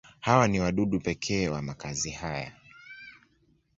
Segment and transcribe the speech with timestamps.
[0.19, 2.53] Hawa ni wadudu pekee wa makazi haya.